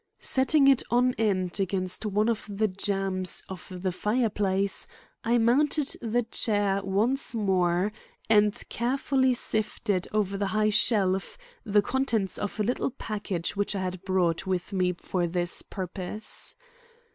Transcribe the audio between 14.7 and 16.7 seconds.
me for this purpose.